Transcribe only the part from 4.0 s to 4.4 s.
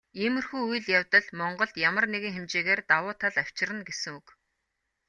үг.